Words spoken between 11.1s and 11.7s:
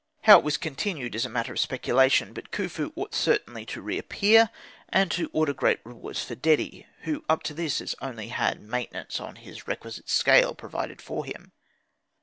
him.